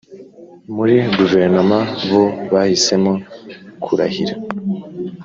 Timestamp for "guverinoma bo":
1.17-2.23